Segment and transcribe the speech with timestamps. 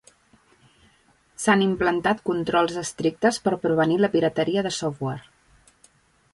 [1.43, 5.91] S'han implantat controls estrictes per prevenir la pirateria de software.